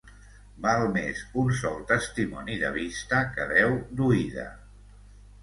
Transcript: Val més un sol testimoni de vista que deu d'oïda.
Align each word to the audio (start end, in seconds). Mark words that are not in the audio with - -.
Val 0.61 0.85
més 0.95 1.19
un 1.41 1.51
sol 1.59 1.77
testimoni 1.91 2.57
de 2.65 2.73
vista 2.79 3.21
que 3.37 3.47
deu 3.53 3.79
d'oïda. 4.01 4.49